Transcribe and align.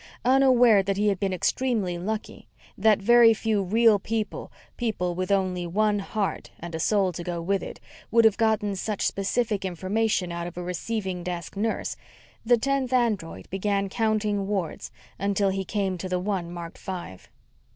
Unaware 0.25 0.81
that 0.81 0.97
he 0.97 1.09
had 1.09 1.19
been 1.19 1.31
extremely 1.31 1.95
lucky, 1.99 2.47
that 2.75 2.97
very 2.97 3.35
few 3.35 3.61
real 3.61 3.99
people 3.99 4.51
people 4.75 5.13
with 5.13 5.31
only 5.31 5.67
one 5.67 5.99
heart, 5.99 6.49
and 6.59 6.73
a 6.73 6.79
soul 6.79 7.11
to 7.11 7.23
go 7.23 7.39
with 7.39 7.61
it 7.61 7.79
would 8.09 8.25
have 8.25 8.35
gotten 8.35 8.75
such 8.75 9.05
specific 9.05 9.63
information 9.63 10.31
out 10.31 10.47
of 10.47 10.57
a 10.57 10.63
receiving 10.63 11.23
desk 11.23 11.55
nurse, 11.55 11.95
the 12.43 12.57
tenth 12.57 12.91
android 12.91 13.47
began 13.51 13.89
counting 13.89 14.47
wards 14.47 14.91
until 15.19 15.49
he 15.49 15.63
came 15.63 15.99
to 15.99 16.09
the 16.09 16.17
one 16.19 16.51
marked 16.51 16.79
Five. 16.79 17.29